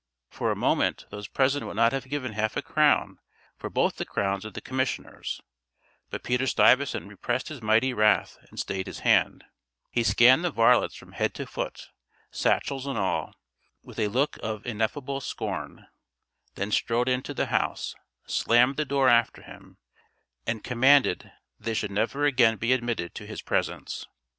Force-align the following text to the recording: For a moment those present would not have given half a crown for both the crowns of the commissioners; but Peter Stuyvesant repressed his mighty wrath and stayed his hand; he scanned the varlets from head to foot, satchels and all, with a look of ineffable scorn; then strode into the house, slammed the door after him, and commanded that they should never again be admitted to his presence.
For 0.31 0.49
a 0.51 0.55
moment 0.55 1.05
those 1.11 1.27
present 1.27 1.67
would 1.67 1.75
not 1.75 1.91
have 1.93 2.09
given 2.09 2.33
half 2.33 2.57
a 2.57 2.63
crown 2.63 3.19
for 3.55 3.69
both 3.69 3.97
the 3.97 4.03
crowns 4.03 4.45
of 4.45 4.55
the 4.55 4.59
commissioners; 4.59 5.41
but 6.09 6.23
Peter 6.23 6.47
Stuyvesant 6.47 7.07
repressed 7.07 7.49
his 7.49 7.61
mighty 7.61 7.93
wrath 7.93 8.39
and 8.49 8.59
stayed 8.59 8.87
his 8.87 9.01
hand; 9.01 9.43
he 9.91 10.01
scanned 10.01 10.43
the 10.43 10.49
varlets 10.49 10.95
from 10.95 11.11
head 11.11 11.35
to 11.35 11.45
foot, 11.45 11.89
satchels 12.31 12.87
and 12.87 12.97
all, 12.97 13.35
with 13.83 13.99
a 13.99 14.07
look 14.07 14.39
of 14.41 14.65
ineffable 14.65 15.21
scorn; 15.21 15.85
then 16.55 16.71
strode 16.71 17.07
into 17.07 17.31
the 17.35 17.45
house, 17.53 17.93
slammed 18.25 18.77
the 18.77 18.85
door 18.85 19.07
after 19.07 19.43
him, 19.43 19.77
and 20.47 20.63
commanded 20.63 21.25
that 21.59 21.63
they 21.63 21.73
should 21.75 21.91
never 21.91 22.25
again 22.25 22.57
be 22.57 22.73
admitted 22.73 23.13
to 23.13 23.27
his 23.27 23.43
presence. 23.43 24.07